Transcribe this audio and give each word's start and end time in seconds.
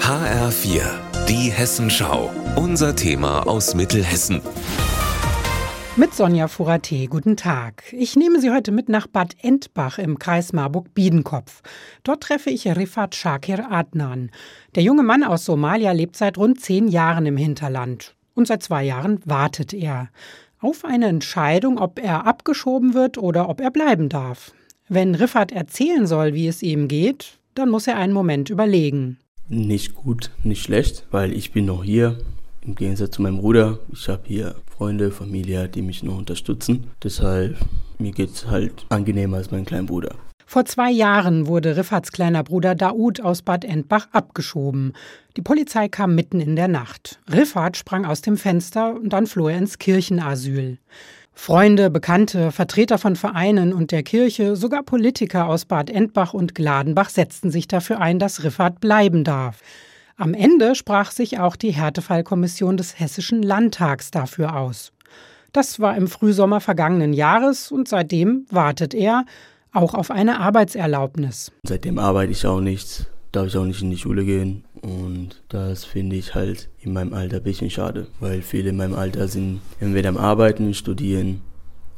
HR4, 0.00 0.82
die 1.28 1.52
Hessenschau. 1.52 2.30
Unser 2.56 2.96
Thema 2.96 3.46
aus 3.46 3.74
Mittelhessen. 3.76 4.40
Mit 5.96 6.12
Sonja 6.12 6.48
Furate, 6.48 7.06
guten 7.06 7.36
Tag. 7.36 7.84
Ich 7.92 8.16
nehme 8.16 8.40
Sie 8.40 8.50
heute 8.50 8.72
mit 8.72 8.88
nach 8.88 9.06
Bad 9.06 9.36
Endbach 9.40 9.98
im 9.98 10.18
Kreis 10.18 10.52
Marburg-Biedenkopf. 10.52 11.62
Dort 12.02 12.24
treffe 12.24 12.50
ich 12.50 12.66
Rifat 12.66 13.14
Shakir 13.14 13.70
Adnan. 13.70 14.30
Der 14.74 14.82
junge 14.82 15.04
Mann 15.04 15.22
aus 15.22 15.44
Somalia 15.44 15.92
lebt 15.92 16.16
seit 16.16 16.36
rund 16.36 16.60
zehn 16.60 16.88
Jahren 16.88 17.26
im 17.26 17.36
Hinterland. 17.36 18.16
Und 18.34 18.48
seit 18.48 18.64
zwei 18.64 18.82
Jahren 18.82 19.20
wartet 19.24 19.72
er 19.72 20.08
auf 20.60 20.84
eine 20.84 21.06
Entscheidung, 21.06 21.78
ob 21.78 22.00
er 22.00 22.26
abgeschoben 22.26 22.94
wird 22.94 23.18
oder 23.18 23.48
ob 23.48 23.60
er 23.60 23.70
bleiben 23.70 24.08
darf. 24.08 24.52
Wenn 24.88 25.14
Riffat 25.14 25.52
erzählen 25.52 26.08
soll, 26.08 26.34
wie 26.34 26.48
es 26.48 26.62
ihm 26.62 26.88
geht, 26.88 27.38
dann 27.54 27.68
muss 27.68 27.86
er 27.86 27.96
einen 27.96 28.12
Moment 28.12 28.50
überlegen. 28.50 29.18
Nicht 29.50 29.94
gut, 29.94 30.30
nicht 30.44 30.62
schlecht, 30.62 31.06
weil 31.10 31.32
ich 31.32 31.52
bin 31.52 31.64
noch 31.64 31.82
hier. 31.82 32.18
Im 32.60 32.74
Gegensatz 32.74 33.12
zu 33.12 33.22
meinem 33.22 33.38
Bruder, 33.38 33.78
ich 33.90 34.06
habe 34.10 34.22
hier 34.26 34.56
Freunde, 34.70 35.10
Familie, 35.10 35.70
die 35.70 35.80
mich 35.80 36.02
noch 36.02 36.18
unterstützen. 36.18 36.90
Deshalb, 37.02 37.56
mir 37.98 38.12
geht 38.12 38.28
es 38.28 38.46
halt 38.46 38.84
angenehmer 38.90 39.38
als 39.38 39.50
mein 39.50 39.64
kleiner 39.64 39.86
Bruder. 39.86 40.14
Vor 40.44 40.66
zwei 40.66 40.90
Jahren 40.90 41.46
wurde 41.46 41.78
Riffats 41.78 42.12
kleiner 42.12 42.44
Bruder 42.44 42.74
Daoud 42.74 43.22
aus 43.22 43.40
Bad 43.40 43.64
Endbach 43.64 44.08
abgeschoben. 44.12 44.92
Die 45.38 45.42
Polizei 45.42 45.88
kam 45.88 46.14
mitten 46.14 46.40
in 46.40 46.54
der 46.54 46.68
Nacht. 46.68 47.18
Riffat 47.30 47.78
sprang 47.78 48.04
aus 48.04 48.20
dem 48.20 48.36
Fenster 48.36 48.94
und 48.94 49.14
dann 49.14 49.26
floh 49.26 49.48
er 49.48 49.56
ins 49.56 49.78
Kirchenasyl. 49.78 50.76
Freunde, 51.40 51.88
Bekannte, 51.88 52.50
Vertreter 52.50 52.98
von 52.98 53.16
Vereinen 53.16 53.72
und 53.72 53.90
der 53.92 54.02
Kirche, 54.02 54.54
sogar 54.54 54.82
Politiker 54.82 55.46
aus 55.46 55.64
Bad 55.64 55.88
Endbach 55.88 56.34
und 56.34 56.54
Gladenbach 56.54 57.08
setzten 57.08 57.50
sich 57.50 57.68
dafür 57.68 58.00
ein, 58.00 58.18
dass 58.18 58.44
Riffat 58.44 58.80
bleiben 58.80 59.24
darf. 59.24 59.60
Am 60.16 60.34
Ende 60.34 60.74
sprach 60.74 61.10
sich 61.10 61.38
auch 61.38 61.56
die 61.56 61.70
Härtefallkommission 61.70 62.76
des 62.76 62.98
Hessischen 63.00 63.42
Landtags 63.42 64.10
dafür 64.10 64.56
aus. 64.56 64.92
Das 65.52 65.80
war 65.80 65.96
im 65.96 66.08
Frühsommer 66.08 66.60
vergangenen 66.60 67.14
Jahres 67.14 67.72
und 67.72 67.88
seitdem 67.88 68.44
wartet 68.50 68.92
er, 68.92 69.24
auch 69.72 69.94
auf 69.94 70.10
eine 70.10 70.40
Arbeitserlaubnis. 70.40 71.52
Seitdem 71.62 71.98
arbeite 71.98 72.32
ich 72.32 72.44
auch 72.46 72.60
nichts, 72.60 73.06
darf 73.32 73.46
ich 73.46 73.56
auch 73.56 73.64
nicht 73.64 73.80
in 73.80 73.90
die 73.90 73.96
Schule 73.96 74.24
gehen 74.24 74.64
das 75.48 75.84
finde 75.84 76.16
ich 76.16 76.34
halt 76.34 76.68
in 76.80 76.92
meinem 76.92 77.12
Alter 77.12 77.38
ein 77.38 77.42
bisschen 77.42 77.70
schade, 77.70 78.06
weil 78.20 78.42
viele 78.42 78.70
in 78.70 78.76
meinem 78.76 78.94
Alter 78.94 79.28
sind 79.28 79.60
entweder 79.80 80.08
am 80.08 80.16
Arbeiten, 80.16 80.74
studieren 80.74 81.40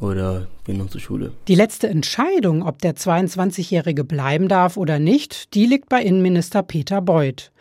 oder 0.00 0.48
gehen 0.64 0.78
noch 0.78 0.88
zur 0.90 1.00
Schule. 1.00 1.32
Die 1.48 1.54
letzte 1.54 1.88
Entscheidung, 1.88 2.62
ob 2.62 2.80
der 2.80 2.96
22-Jährige 2.96 4.04
bleiben 4.04 4.48
darf 4.48 4.76
oder 4.76 4.98
nicht, 4.98 5.54
die 5.54 5.66
liegt 5.66 5.88
bei 5.88 6.02
Innenminister 6.02 6.62
Peter 6.62 7.00
Beuth. 7.02 7.52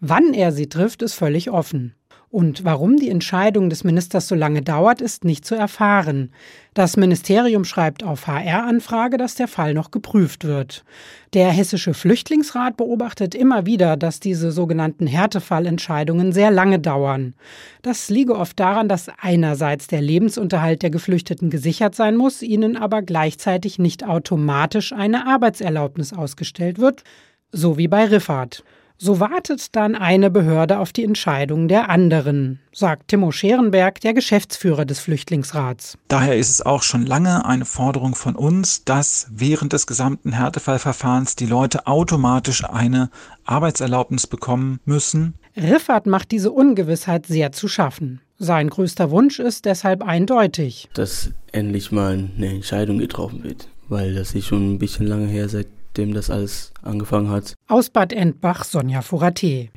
Wann 0.00 0.34
er 0.34 0.52
sie 0.52 0.68
trifft, 0.68 1.02
ist 1.02 1.14
völlig 1.14 1.50
offen. 1.50 1.94
Und 2.36 2.64
warum 2.64 2.98
die 2.98 3.08
Entscheidung 3.08 3.70
des 3.70 3.82
Ministers 3.82 4.28
so 4.28 4.34
lange 4.34 4.60
dauert, 4.60 5.00
ist 5.00 5.24
nicht 5.24 5.46
zu 5.46 5.54
erfahren. 5.54 6.30
Das 6.74 6.98
Ministerium 6.98 7.64
schreibt 7.64 8.04
auf 8.04 8.26
HR-Anfrage, 8.26 9.16
dass 9.16 9.36
der 9.36 9.48
Fall 9.48 9.72
noch 9.72 9.90
geprüft 9.90 10.44
wird. 10.44 10.84
Der 11.32 11.48
Hessische 11.48 11.94
Flüchtlingsrat 11.94 12.76
beobachtet 12.76 13.34
immer 13.34 13.64
wieder, 13.64 13.96
dass 13.96 14.20
diese 14.20 14.52
sogenannten 14.52 15.06
Härtefallentscheidungen 15.06 16.32
sehr 16.32 16.50
lange 16.50 16.78
dauern. 16.78 17.32
Das 17.80 18.10
liege 18.10 18.36
oft 18.36 18.60
daran, 18.60 18.86
dass 18.86 19.08
einerseits 19.18 19.86
der 19.86 20.02
Lebensunterhalt 20.02 20.82
der 20.82 20.90
Geflüchteten 20.90 21.48
gesichert 21.48 21.94
sein 21.94 22.18
muss, 22.18 22.42
ihnen 22.42 22.76
aber 22.76 23.00
gleichzeitig 23.00 23.78
nicht 23.78 24.04
automatisch 24.04 24.92
eine 24.92 25.26
Arbeitserlaubnis 25.26 26.12
ausgestellt 26.12 26.78
wird, 26.78 27.02
so 27.50 27.78
wie 27.78 27.88
bei 27.88 28.04
Riffat. 28.04 28.62
So 28.98 29.20
wartet 29.20 29.76
dann 29.76 29.94
eine 29.94 30.30
Behörde 30.30 30.78
auf 30.78 30.90
die 30.90 31.04
Entscheidung 31.04 31.68
der 31.68 31.90
anderen, 31.90 32.60
sagt 32.72 33.08
Timo 33.08 33.30
Scherenberg, 33.30 34.00
der 34.00 34.14
Geschäftsführer 34.14 34.86
des 34.86 35.00
Flüchtlingsrats. 35.00 35.98
Daher 36.08 36.36
ist 36.36 36.48
es 36.48 36.64
auch 36.64 36.82
schon 36.82 37.04
lange 37.04 37.44
eine 37.44 37.66
Forderung 37.66 38.14
von 38.14 38.34
uns, 38.34 38.84
dass 38.84 39.26
während 39.30 39.74
des 39.74 39.86
gesamten 39.86 40.32
Härtefallverfahrens 40.32 41.36
die 41.36 41.44
Leute 41.44 41.86
automatisch 41.86 42.64
eine 42.64 43.10
Arbeitserlaubnis 43.44 44.26
bekommen 44.26 44.80
müssen. 44.86 45.34
Riffert 45.56 46.06
macht 46.06 46.30
diese 46.30 46.50
Ungewissheit 46.50 47.26
sehr 47.26 47.52
zu 47.52 47.68
schaffen. 47.68 48.22
Sein 48.38 48.70
größter 48.70 49.10
Wunsch 49.10 49.40
ist 49.40 49.66
deshalb 49.66 50.02
eindeutig. 50.02 50.88
Dass 50.94 51.32
endlich 51.52 51.92
mal 51.92 52.30
eine 52.36 52.48
Entscheidung 52.48 52.98
getroffen 52.98 53.44
wird, 53.44 53.68
weil 53.88 54.14
das 54.14 54.34
ist 54.34 54.46
schon 54.46 54.74
ein 54.74 54.78
bisschen 54.78 55.06
lange 55.06 55.26
her, 55.26 55.50
seit 55.50 55.68
dem 55.96 56.14
das 56.14 56.30
alles 56.30 56.72
angefangen 56.82 57.30
hat. 57.30 57.54
Aus 57.68 57.90
Bad 57.90 58.12
Endbach 58.12 58.64
Sonja 58.64 59.02
Furate. 59.02 59.68